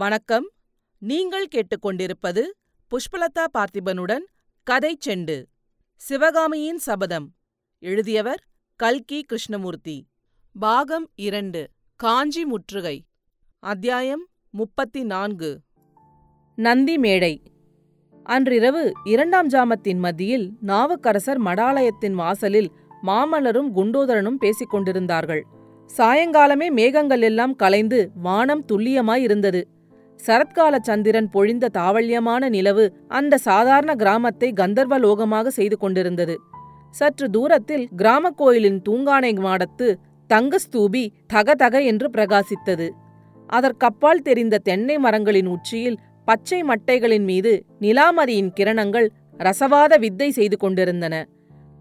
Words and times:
வணக்கம். 0.00 0.50
நீங்கள் 0.98 1.46
கேட்டுக்கொண்டிருப்பது 1.54 2.42
புஷ்பலதா 2.90 3.44
பார்த்திபனுடன் 3.58 4.24
கதை 4.62 4.98
செண்டு. 5.06 5.44
சிவகாமியின் 5.96 6.78
சபதம். 6.78 7.34
எழுதியவர் 7.78 8.44
கல்கி 8.76 9.22
கிருஷ்ணமூர்த்தி. 9.22 10.06
பாகம் 10.58 11.10
இரண்டு. 11.14 11.70
காஞ்சி 11.96 12.44
முற்றுகை. 12.44 13.06
அத்தியாயம் 13.58 14.28
முப்பத்தி 14.50 15.04
நான்கு 15.04 15.60
நந்தி 16.54 16.98
மேடை. 16.98 17.42
அன்றிரவு 18.22 18.92
இரண்டாம் 19.04 19.48
ஜாமத்தின் 19.48 19.98
மத்தியில் 19.98 20.52
நாவுக்கரசர் 20.66 21.40
மடாலயத்தின் 21.40 22.12
வாசலில் 22.12 22.70
மாமல்லரும் 23.02 23.70
குண்டோதரனும் 23.76 24.38
பேசிக் 24.38 24.70
கொண்டிருந்தார்கள் 24.70 25.46
சாயங்காலமே 25.96 26.70
மேகங்கள் 26.70 27.20
எல்லாம் 27.20 27.56
கலைந்து 27.56 28.10
வானம் 28.14 28.64
துல்லியமாயிருந்தது 28.72 29.62
சரத்கால 30.26 30.74
சந்திரன் 30.82 31.28
பொழிந்த 31.32 31.70
தாவல்யமான 31.72 32.48
நிலவு 32.48 32.84
அந்த 33.08 33.38
சாதாரண 33.38 33.94
கிராமத்தை 33.94 34.48
கந்தர்வலோகமாக 34.52 35.46
செய்து 35.48 35.76
கொண்டிருந்தது. 35.76 36.34
சற்று 36.90 37.26
தூரத்தில் 37.30 37.84
கிராமக் 37.96 38.36
கோயிலின் 38.36 38.80
தூங்கானை 38.88 39.32
மாடத்து 39.38 39.88
தங்கஸ்தூபி 40.30 41.04
தகதக 41.32 41.84
என்று 41.84 42.08
பிரகாசித்தது. 42.10 42.88
அதற்கப்பால் 43.48 44.22
தெரிந்த 44.22 44.58
தென்னை 44.58 44.96
மரங்களின் 44.98 45.46
உச்சியில் 45.46 46.00
பச்சை 46.24 46.60
மட்டைகளின் 46.62 47.24
மீது 47.24 47.52
நிலாமரியின் 47.80 48.50
கிரணங்கள் 48.60 49.08
ரசவாத 49.38 49.92
வித்தை 49.98 50.28
செய்து 50.30 50.56
கொண்டிருந்தன. 50.56 51.14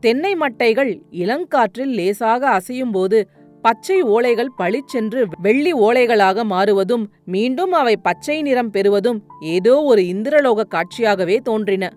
தென்னை 0.03 0.31
மட்டைகள் 0.35 0.91
இளங்காற்றில் 1.11 1.93
லேசாக 1.93 2.41
அசையும்போது 2.59 3.17
பச்சை 3.61 4.03
ஓலைகள் 4.03 4.51
பளிச்சென்று 4.57 5.27
வெள்ளி 5.41 5.73
ஓலைகளாக 5.73 6.43
மாறுவதும் 6.43 7.11
மீண்டும் 7.25 7.71
அவை 7.71 7.97
பச்சை 7.97 8.41
நிறம் 8.41 8.69
பெறுவதும் 8.69 9.19
ஏதோ 9.39 9.83
ஒரு 9.83 10.01
இந்திரலோக 10.01 10.65
காட்சியாகவே 10.69 11.37
தோன்றின. 11.37 11.89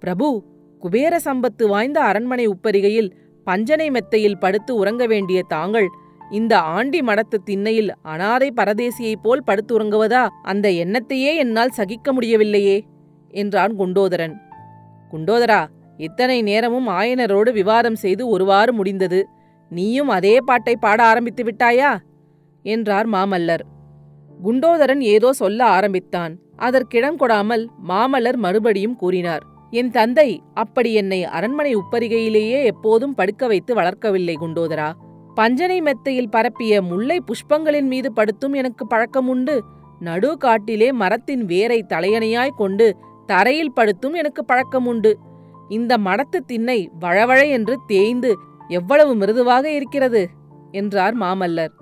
பிரபு 0.00 0.44
குபேர 0.78 1.20
சம்பத்து 1.24 1.66
வாய்ந்த 1.66 2.00
அரண்மனை 2.00 2.46
உப்பரிகையில் 2.46 3.12
பஞ்சனை 3.44 3.90
மெத்தையில் 3.90 4.38
படுத்து 4.38 4.74
உறங்க 4.74 5.06
வேண்டிய 5.06 5.42
தாங்கள் 5.42 5.88
இந்த 6.30 6.58
ஆண்டி 6.58 7.00
மடத்து 7.00 7.38
திண்ணையில் 7.44 7.90
அனாதை 8.02 8.52
பரதேசியைப் 8.56 9.22
போல் 9.22 9.44
படுத்து 9.44 9.72
உறங்குவதா? 9.78 10.28
அந்த 10.42 10.68
எண்ணத்தையே 10.68 11.36
என்னால் 11.36 11.68
சகிக்க 11.68 12.12
முடியவில்லையே 12.12 12.84
என்றான் 13.28 13.76
குண்டோதரன். 13.76 14.34
குண்டோதரா 15.10 15.66
இத்தனை 15.96 16.42
நேரமும் 16.42 16.88
ஆயனரோடு 16.88 17.52
விவாதம் 17.52 17.94
செய்து 17.94 18.28
ஒருவாறு 18.28 18.72
முடிந்தது. 18.72 19.20
நீயும் 19.70 20.08
அதே 20.08 20.40
பாட்டை 20.40 20.76
பாட 20.76 21.04
ஆரம்பித்து 21.04 21.44
விட்டாயா? 21.44 21.98
என்றார் 22.62 23.08
மாமல்லர். 23.08 23.64
குண்டோதரன் 24.44 25.00
ஏதோ 25.00 25.32
சொல்ல 25.32 25.64
ஆரம்பித்தான். 25.64 26.32
அதற்கிடம் 26.58 27.18
கொடாமல் 27.18 27.66
மாமல்லர் 27.88 28.36
மறுபடியும் 28.36 28.96
கூறினார் 28.96 29.44
என் 29.70 29.90
தந்தை 29.90 30.42
அப்படி 30.54 30.94
என்னை 30.94 31.24
அரண்மனை 31.24 31.76
உப்பரிகையிலேயே 31.76 32.64
எப்போதும் 32.64 33.14
படுக்க 33.14 33.46
வைத்து 33.46 33.74
வளர்க்கவில்லை 33.74 34.34
குண்டோதரா. 34.40 34.92
பஞ்சனை 35.34 35.80
மெத்தையில் 35.80 36.28
பரப்பிய 36.28 36.82
முல்லை 36.82 37.18
புஷ்பங்களின் 37.20 37.86
மீது 37.86 38.12
படுத்தும் 38.12 38.52
எனக்கு 38.52 38.86
பழக்கம் 38.86 39.28
உண்டு. 39.28 39.64
நடு 39.98 40.36
காட்டிலே 40.36 40.92
மரத்தின் 40.92 41.44
வேரை 41.44 41.84
தலையணையாய் 41.88 42.56
கொண்டு 42.56 42.96
தரையில் 43.26 43.72
படுத்தும் 43.72 44.12
எனக்கு 44.12 44.44
பழக்கம் 44.44 44.86
உண்டு. 44.86 45.18
இந்த 45.68 45.96
மடத்து 45.96 46.38
திண்ணை 46.46 46.88
வழவழ 47.00 47.48
என்று 47.48 47.76
தேய்ந்து 47.86 48.36
எவ்வளவு 48.68 49.14
மிருதுவாக 49.14 49.70
இருக்கிறது? 49.70 50.28
என்றார் 50.72 51.16
மாமல்லர். 51.16 51.72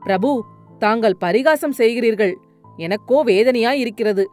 பிரபு 0.00 0.44
தாங்கள் 0.78 1.16
பரிகாசம் 1.18 1.76
செய்கிறீர்கள். 1.78 2.34
எனக்கோ 2.78 3.24
வேதனையாய் 3.24 3.72
இருக்கிறது. 3.72 4.24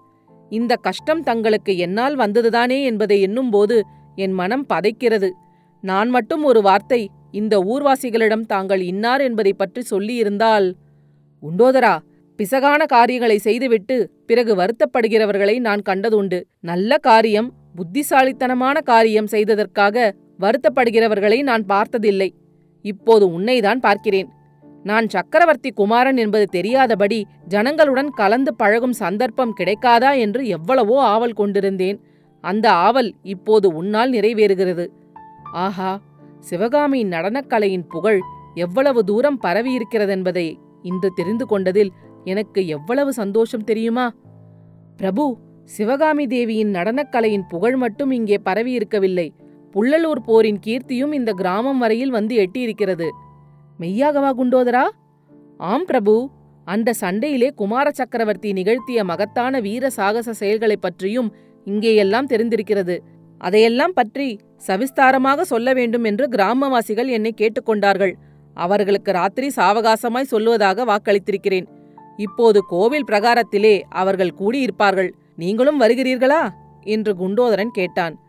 இந்த 0.50 0.76
கஷ்டம் 0.76 1.24
தங்களுக்கு 1.24 1.78
என்னால் 1.78 2.16
வந்ததுதானே 2.16 2.84
என்பதை 2.84 3.22
எண்ணும்போது 3.22 3.82
என் 4.16 4.32
மனம் 4.32 4.66
பதைக்கிறது. 4.70 5.30
நான் 5.82 6.10
மட்டும் 6.10 6.44
ஒரு 6.44 6.62
வார்த்தை 6.62 7.10
இந்த 7.32 7.60
ஊர்வாசிகளிடம் 7.60 8.46
தாங்கள் 8.46 8.82
இன்னார் 8.82 9.22
என்பதை 9.22 9.54
பற்றி 9.54 9.82
சொல்லியிருந்தால் 9.92 10.76
உண்டோதரா 11.44 11.98
பிசகான 12.40 12.86
காரியங்களை 12.86 13.38
செய்துவிட்டு 13.38 14.12
பிறகு 14.26 14.56
வருத்தப்படுகிறவர்களை 14.56 15.60
நான் 15.60 15.82
கண்டதுண்டு. 15.90 16.42
நல்ல 16.60 16.98
காரியம் 16.98 17.54
புத்திசாலித்தனமான 17.76 18.82
காரியம் 18.82 19.28
செய்ததற்காக 19.28 20.14
வருத்தப்படுகிறவர்களை 20.40 21.40
நான் 21.42 21.66
பார்த்ததில்லை. 21.66 22.30
இப்போது 22.86 23.26
உன்னைதான் 23.40 23.80
பார்க்கிறேன். 23.80 24.30
நான் 24.84 25.06
சக்கரவர்த்தி 25.08 25.70
குமாரன் 25.72 26.18
என்பது 26.18 26.46
தெரியாதபடி 26.46 27.20
ஜனங்களுடன் 27.50 28.10
கலந்து 28.12 28.52
பழகும் 28.56 28.94
சந்தர்ப்பம் 28.94 29.54
கிடைக்காதா 29.60 30.12
என்று 30.18 30.42
எவ்வளவோ 30.48 30.98
ஆவல் 31.04 31.34
கொண்டிருந்தேன். 31.34 32.00
அந்த 32.44 32.66
ஆவல் 32.72 33.12
இப்போது 33.24 33.68
உன்னால் 33.74 34.12
நிறைவேறுகிறது. 34.12 34.86
ஆஹா 35.66 35.92
சிவகாமியின் 36.40 37.10
நடனக்கலையின் 37.10 37.88
புகழ் 37.90 38.20
எவ்வளவு 38.56 39.04
தூரம் 39.04 39.40
பரவியிருக்கிறதென்பதை 39.44 40.48
இன்று 40.82 41.10
தெரிந்து 41.16 41.46
கொண்டதில் 41.46 41.92
எனக்கு 42.24 42.62
எவ்வளவு 42.68 43.14
சந்தோஷம் 43.14 43.64
தெரியுமா? 43.64 44.06
பிரபு 44.98 45.24
சிவகாமி 45.64 46.26
தேவியின் 46.28 46.72
நடனக்கலையின் 46.74 47.48
புகழ் 47.50 47.76
மட்டும் 47.76 48.12
இங்கே 48.12 48.38
பரவியிருக்கவில்லை. 48.46 49.28
புள்ளலூர் 49.76 50.24
போரின் 50.26 50.60
கீர்த்தியும் 50.66 51.14
இந்த 51.14 51.32
கிராமம் 51.32 51.78
வரையில் 51.78 52.10
வந்து 52.10 52.36
எட்டியிருக்கிறது. 52.36 53.10
மெய்யாகவா 53.80 54.32
குண்டோதரா. 54.38 54.90
ஆம் 55.58 55.86
பிரபு. 55.86 56.30
அந்த 56.66 56.94
சண்டையிலே 56.94 57.50
குமார 57.50 57.92
சக்கரவர்த்தி 57.92 58.52
நிகழ்த்திய 58.52 59.04
மகத்தான 59.04 59.60
வீர 59.60 59.90
சாகச 59.90 60.34
செயல்களைப் 60.34 60.82
பற்றியும் 60.82 61.36
இங்கேயெல்லாம் 61.66 62.28
தெரிந்திருக்கிறது. 62.30 63.00
அதையெல்லாம் 63.38 63.94
பற்றி 63.94 64.40
சவிஸ்தாரமாக 64.68 65.42
சொல்ல 65.42 65.74
வேண்டும் 65.74 66.04
என்று 66.04 66.28
கிராமவாசிகள் 66.28 67.08
என்னை 67.08 67.34
கேட்டுக்கொண்டார்கள். 67.38 68.14
அவர்களுக்கு 68.54 69.12
ராத்திரி 69.12 69.52
சாவகாசமாய் 69.56 70.32
சொல்லுவதாக 70.32 70.84
வாக்களித்திருக்கிறேன். 70.84 71.68
இப்போது 72.18 72.66
கோவில் 72.66 73.06
பிரகாரத்திலே 73.12 73.82
அவர்கள் 73.90 74.34
கூடியிருப்பார்கள். 74.40 75.12
நீங்களும் 75.36 75.82
வருகிறீர்களா? 75.82 76.50
என்று 76.82 77.14
குண்டோதரன் 77.14 77.72
கேட்டான். 77.72 78.20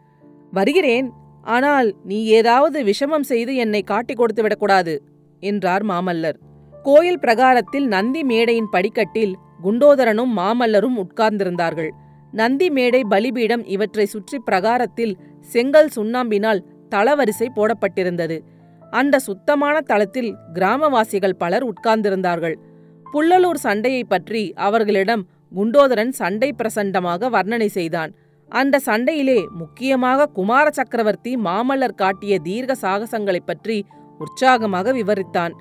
வருகிறேன். 0.53 1.13
ஆனால் 1.45 1.95
நீ 2.05 2.25
ஏதாவது 2.25 2.85
விஷமம் 2.85 3.27
செய்து 3.31 3.55
என்னை 3.55 3.83
காட்டிக் 3.83 4.17
கொடுத்து 4.17 4.43
விடக்கூடாது 4.43 4.95
என்றார் 5.43 5.85
மாமல்லர். 5.85 6.39
கோயில் 6.85 7.19
பிரகாரத்தில் 7.19 7.87
நந்தி 7.87 8.23
மேடையின் 8.23 8.71
படிக்கட்டில் 8.71 9.35
குண்டோதரனும் 9.63 10.33
மாமல்லரும் 10.37 10.97
உட்கார்ந்திருந்தார்கள். 11.05 11.91
நந்தி 12.33 12.71
மேடை 12.71 13.05
பலிபீடம் 13.05 13.65
இவற்றை 13.65 14.07
சுற்றி 14.07 14.39
பிரகாரத்தில் 14.39 15.15
செங்கல் 15.51 15.91
சுண்ணாம்பினால் 15.97 16.65
தளவரிசை 16.89 17.49
போடப்பட்டிருந்தது. 17.55 18.37
அந்த 18.93 19.19
சுத்தமான 19.19 19.77
தளத்தில் 19.81 20.31
கிராமவாசிகள் 20.55 21.39
பலர் 21.39 21.65
உட்கார்ந்திருந்தார்கள். 21.65 22.57
புள்ளலூர் 23.07 23.55
சண்டையை 23.55 24.05
பற்றி 24.05 24.53
அவர்களிடம் 24.55 25.23
குண்டோதரன் 25.53 26.09
சண்டை 26.09 26.55
பிரசண்டமாக 26.63 27.29
வர்ணனை 27.31 27.67
செய்தான். 27.67 28.13
அந்த 28.49 28.79
சண்டையிலே 28.79 29.47
முக்கியமாக 29.59 30.27
குமார 30.27 30.71
சக்கரவர்த்தி 30.71 31.37
மாமல்லர் 31.37 31.95
காட்டிய 31.95 32.39
தீர்க்க 32.39 32.75
சாகசங்களைப் 32.75 33.47
பற்றி 33.47 33.85
உற்சாகமாக 34.19 34.93
விவரித்தான். 34.93 35.53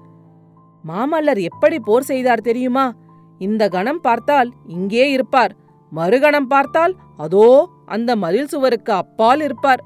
மாமல்லர் 0.88 1.42
எப்படி 1.42 1.80
போர் 1.80 2.04
செய்தார் 2.04 2.42
தெரியுமா? 2.42 2.94
இந்த 3.40 3.68
கணம் 3.68 4.02
பார்த்தால் 4.02 4.52
இங்கே 4.68 5.12
இருப்பார். 5.12 5.56
மறுகணம் 5.96 6.48
பார்த்தால் 6.48 6.96
அதோ 7.18 7.70
அந்த 7.86 8.16
மதில் 8.16 8.48
சுவருக்கு 8.48 8.94
அப்பால் 8.94 9.42
இருப்பார். 9.42 9.84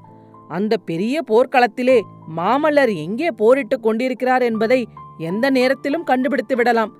அந்த 0.48 0.76
பெரிய 0.76 1.22
போர்க்களத்திலே 1.28 2.00
மாமல்லர் 2.36 2.94
எங்கே 2.94 3.28
போரிட்டுக் 3.30 3.82
கொண்டிருக்கிறார் 3.82 4.42
என்பதை 4.42 4.88
எந்த 5.18 5.50
நேரத்திலும் 5.50 6.04
கண்டுபிடித்து 6.04 6.56
விடலாம். 6.56 6.92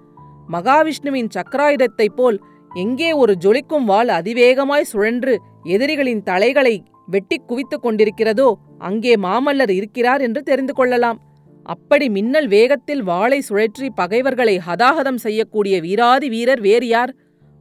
மகாவிஷ்ணுவின் 0.53 1.29
சக்கராயுதத்தைப் 1.35 2.17
போல் 2.17 2.43
எங்கே 2.71 3.13
ஒரு 3.13 3.35
ஜொலிக்கும் 3.45 3.85
வாள் 3.85 4.09
அதிவேகமாய் 4.09 4.91
சுழன்று 4.93 5.35
எதிரிகளின் 5.65 6.23
தலைகளை 6.23 6.83
வெட்டிக் 7.07 7.47
குவித்துக் 7.47 7.85
கொண்டிருக்கிறதோ 7.85 8.53
அங்கே 8.79 9.15
மாமல்லர் 9.17 9.71
இருக்கிறார் 9.71 10.21
என்று 10.21 10.43
தெரிந்து 10.43 10.75
கொள்ளலாம். 10.75 11.19
அப்படி 11.63 12.09
மின்னல் 12.09 12.49
வேகத்தில் 12.49 13.03
வாளை 13.03 13.43
சுழற்றி 13.49 13.89
பகைவர்களை 13.95 14.61
ஹதாஹதம் 14.67 15.17
செய்யக்கூடிய 15.17 15.81
வீராதி 15.81 16.29
வீரர் 16.29 16.61
வேறு 16.61 16.87
யார்? 16.87 17.13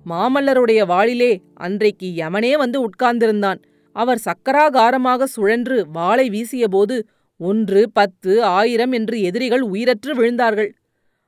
மாமல்லருடைய 0.06 0.81
வாளிலே 0.86 1.31
அன்றைக்கு 1.53 2.07
யமனே 2.18 2.57
வந்து 2.57 2.89
உட்கார்ந்திருந்தான். 2.89 3.60
அவர் 3.92 4.19
சக்கராகாரமாக 4.25 5.24
சுழன்று 5.24 5.77
வாளை 5.92 6.30
வீசியபோது 6.30 6.98
ஒன்று 7.39 7.89
பத்து 7.94 8.44
ஆயிரம் 8.44 8.92
என்று 8.92 9.21
எதிரிகள் 9.21 9.62
உயிரற்று 9.62 10.12
விழுந்தார்கள். 10.15 10.69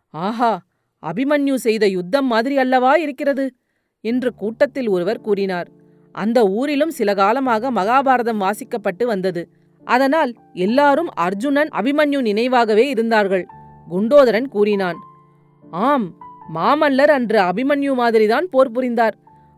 ஆஹா 0.10 0.62
அபிமன்யு 1.04 1.54
செய்த 1.54 1.88
யுத்தம் 1.88 2.26
மாதிரி 2.26 2.58
அல்லவா 2.58 2.96
இருக்கிறது? 2.96 3.52
என்று 4.04 4.30
கூட்டத்தில் 4.34 4.90
ஒருவர் 4.90 5.22
கூறினார். 5.22 5.68
அந்த 6.16 6.40
ஊரிலும் 6.50 6.94
சில 7.00 7.10
காலமாக 7.14 7.72
மகாபாரதம் 7.72 8.44
வாசிக்கப்பட்டு 8.46 9.04
வந்தது. 9.04 9.42
அதனால் 9.84 10.32
எல்லாரும் 10.66 11.10
அர்ஜுனன் 11.26 11.72
அபிமன்யு 11.80 12.20
நினைவாகவே 12.30 12.86
இருந்தார்கள் 12.88 13.46
குண்டோதரன் 13.88 14.48
கூறினான். 14.48 14.98
ஆம் 15.88 16.08
மாமல்லர் 16.56 17.12
அன்று 17.16 17.40
அபிமன்யு 17.40 17.94
மாதிரிதான் 17.94 18.48
போர் 18.50 18.72
புரிந்தார். 18.72 19.16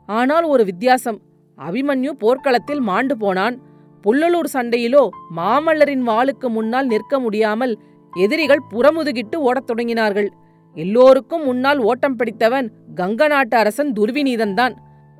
ஆனால் 0.09 0.43
ஒரு 0.43 0.63
வித்தியாசம் 0.65 1.19
அபிமன்யு 1.57 2.11
போர்க்களத்தில் 2.23 2.81
மாண்டு 2.81 3.15
போனான். 3.17 3.55
புல்லலூர் 4.03 4.49
சண்டையிலோ 4.53 5.03
மாமல்லரின் 5.37 6.05
வாளுக்கு 6.07 6.47
முன்னால் 6.49 6.87
நிற்க 6.87 7.19
முடியாமல் 7.19 7.73
எதிரிகள் 8.13 8.67
புறமுதுகிட்டு 8.71 9.37
ஓடத் 9.47 9.67
தொடங்கினார்கள். 9.71 10.29
எல்லோருக்கும் 10.73 11.43
முன்னால் 11.43 11.77
ஓட்டம் 11.77 12.15
பிடித்தவன் 12.15 12.71
கங்க 12.95 13.27
நாட்டு 13.27 13.57
அரசன் 13.57 13.93
துர்விநீதன்தான். 13.93 14.73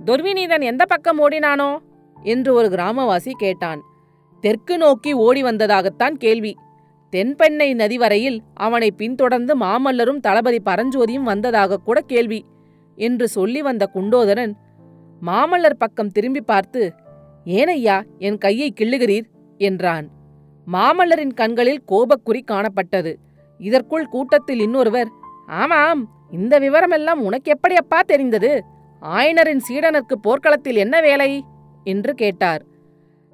துர்விநீதன் 0.06 0.62
எந்த 0.62 0.86
பக்கம் 0.86 1.20
ஓடினானோ? 1.20 1.78
என்று 2.24 2.54
ஒரு 2.54 2.68
கிராமவாசி 2.68 3.32
கேட்டான். 3.32 3.82
தெற்கு 4.42 4.78
நோக்கி 4.78 5.14
ஓடி 5.14 5.44
வந்ததாகத்தான் 5.44 6.12
கேள்வி. 6.12 6.56
தென்பெண்ணை 7.12 7.74
நதி 7.74 7.98
வரையில் 7.98 8.42
அவனை 8.54 8.92
பின்தொடர்ந்து 8.92 9.58
மாமல்லரும் 9.58 10.20
தளபதி 10.20 10.60
பரஞ்சோதியும் 10.66 11.24
வந்ததாக 11.24 11.78
கூட 11.78 12.02
கேள்வி 12.02 12.46
என்று 12.96 13.28
சொல்லி 13.28 13.62
வந்த 13.62 13.90
குண்டோதரன் 13.94 14.54
மாமல்லர் 15.22 15.80
பக்கம் 15.80 16.10
திரும்பி 16.10 16.42
பார்த்து 16.42 16.94
ஏனையா 17.46 18.04
என் 18.18 18.38
கையை 18.38 18.74
கிள்ளுகிறீர்? 18.78 19.26
என்றான். 19.58 20.10
மாமல்லரின் 20.72 21.34
கண்களில் 21.34 21.84
கோபக்குறி 21.88 22.42
காணப்பட்டது. 22.44 23.16
இதற்குள் 23.58 24.06
கூட்டத்தில் 24.06 24.60
இன்னொருவர் 24.60 25.12
ஆமாம் 25.52 26.02
இந்த 26.32 26.60
விவரமெல்லாம் 26.60 27.20
உனக்கு 27.20 27.54
எப்படியப்பா 27.54 28.00
தெரிந்தது? 28.06 28.64
ஆயனரின் 29.02 29.62
சீடனுக்கு 29.70 30.16
போர்க்களத்தில் 30.22 30.76
என்ன 30.76 31.02
வேலை? 31.02 31.44
என்று 31.84 32.14
கேட்டார். 32.14 32.62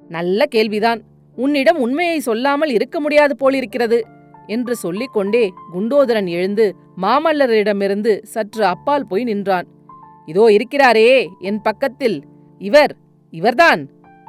நல்ல 0.08 0.44
கேள்விதான். 0.46 1.00
உன்னிடம் 1.36 1.76
உண்மையை 1.76 2.20
சொல்லாமல் 2.20 2.68
இருக்க 2.68 3.00
முடியாது 3.00 3.36
போலிருக்கிறது 3.36 4.04
என்று 4.46 4.76
சொல்லிக்கொண்டே 4.76 5.52
குண்டோதரன் 5.74 6.26
எழுந்து 6.26 6.76
மாமல்லரிடமிருந்து 7.02 8.22
சற்று 8.22 8.64
அப்பால் 8.64 9.06
போய் 9.06 9.24
நின்றான். 9.24 9.66
இதோ 10.26 10.44
இருக்கிறாரே 10.50 11.28
என் 11.38 11.62
பக்கத்தில். 11.62 12.24
இவர் 12.58 12.96
இவர்தான். 13.30 13.88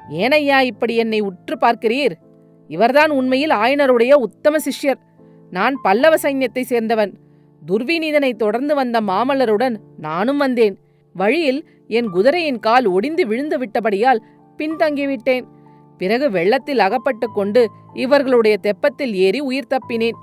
ஏனையா 0.09 0.59
இப்படி 0.62 0.95
என்னை 0.95 1.19
உற்று 1.19 1.57
பார்க்கிறீர்? 1.62 2.12
இவர்தான் 2.68 3.09
உண்மையில் 3.09 3.50
ஆயனருடைய 3.50 4.13
உத்தம 4.13 4.57
சிஷ்யர். 4.57 5.00
நான் 5.50 5.75
பல்லவ 5.81 6.15
சைன்யத்தை 6.15 6.63
சேர்ந்தவன். 6.69 7.13
துர்விநீதனை 7.67 8.35
தொடர்ந்து 8.35 8.75
வந்த 8.75 9.01
மாமல்லருடன் 9.01 9.75
நானும் 9.97 10.38
வந்தேன். 10.38 10.79
வழியில் 11.13 11.69
என் 11.88 12.09
குதிரையின் 12.09 12.59
கால் 12.59 12.85
ஒடிந்து 12.85 13.27
விழுந்து 13.27 13.57
விட்டபடியால் 13.57 14.21
பின்தங்கிவிட்டேன். 14.57 15.45
பிறகு 15.97 16.31
வெள்ளத்தில் 16.31 16.79
அகப்பட்டு 16.79 17.27
கொண்டு 17.31 17.69
இவர்களுடைய 17.94 18.57
தெப்பத்தில் 18.61 19.13
ஏறி 19.13 19.39
உயிர் 19.39 19.67
தப்பினேன். 19.69 20.17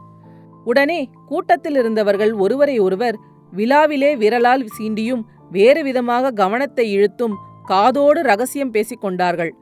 உடனே 0.65 1.09
கூட்டத்தில் 1.27 1.75
இருந்தவர்கள் 1.75 2.33
ஒருவரை 2.33 2.79
ஒருவர் 2.79 3.17
விழாவிலே 3.53 4.17
விரலால் 4.17 4.65
சீண்டியும் 4.79 5.23
வேறு 5.51 5.83
விதமாக 5.83 6.31
கவனத்தை 6.31 6.93
இழுத்தும் 6.93 7.35
காதோடு 7.65 8.23
ரகசியம் 8.23 8.71
பேசிக் 8.71 9.01
கொண்டார்கள். 9.01 9.55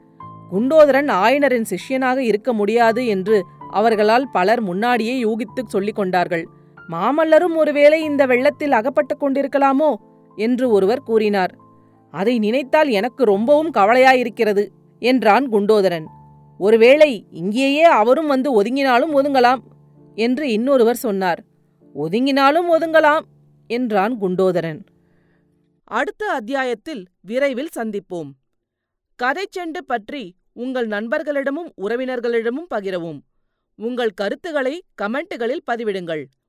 குண்டோதரன் 0.51 1.09
ஆயனரின் 1.09 1.65
சிஷ்யனாக 1.69 2.17
இருக்க 2.17 2.53
முடியாது 2.53 3.07
என்று 3.07 3.45
அவர்களால் 3.71 4.29
பலர் 4.31 4.61
முன்னாடியே 4.61 5.23
யூகித்துச் 5.23 5.67
சொல்லிக் 5.67 5.95
கொண்டார்கள். 5.95 6.47
மாமல்லரும் 6.89 7.55
ஒருவேளை 7.55 8.03
இந்த 8.03 8.25
வெள்ளத்தில் 8.25 8.71
அகப்பட்டுக் 8.71 9.23
கொண்டிருக்கலாமோ? 9.23 9.95
என்று 10.35 10.69
ஒருவர் 10.69 11.03
கூறினார். 11.03 11.55
அதை 12.11 12.39
நினைத்தால் 12.39 12.89
எனக்கு 12.89 13.23
ரொம்பவும் 13.23 13.73
கவலையாயிருக்கிறது 13.73 14.67
என்றான் 14.99 15.51
குண்டோதரன். 15.51 16.05
ஒருவேளை 16.57 17.25
இங்கேயே 17.31 17.83
அவரும் 17.83 18.27
வந்து 18.27 18.63
ஒதுங்கினாலும் 18.63 19.13
ஒதுங்கலாம் 19.13 19.59
என்று 20.15 20.51
இன்னொருவர் 20.51 20.95
சொன்னார். 20.95 21.43
ஒதுங்கினாலும் 21.95 22.69
ஒதுங்கலாம் 22.71 23.21
என்றான் 23.67 24.21
குண்டோதரன். 24.21 24.79
அடுத்த 25.83 26.25
அத்தியாயத்தில் 26.25 27.05
விரைவில் 27.21 27.69
சந்திப்போம். 27.75 28.29
கதைச்செண்டு 29.23 29.81
பற்றி 29.85 30.35
உங்கள் 30.53 30.87
நண்பர்களிடமும் 30.87 31.71
உறவினர்களிடமும் 31.81 32.67
பகிரவும். 32.69 33.19
உங்கள் 33.75 34.09
கருத்துக்களை 34.09 34.83
கமெண்ட்டுகளில் 35.01 35.63
பதிவிடுங்கள். 35.71 36.23